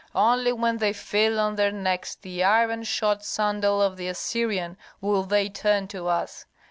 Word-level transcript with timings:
Only 0.15 0.51
when 0.51 0.77
they 0.77 0.93
feel 0.93 1.39
on 1.39 1.57
their 1.57 1.71
necks 1.71 2.15
the 2.15 2.43
iron 2.43 2.81
shod 2.85 3.23
sandal 3.23 3.83
of 3.83 3.97
the 3.97 4.07
Assyrian, 4.07 4.75
will 4.99 5.21
they 5.25 5.47
turn 5.47 5.87
to 5.89 6.07
us. 6.07 6.47